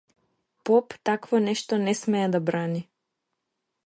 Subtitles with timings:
[0.69, 2.81] Поп такво нешто не смее да брани!